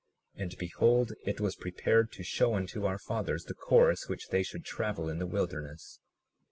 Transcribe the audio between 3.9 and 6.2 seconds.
which they should travel in the wilderness.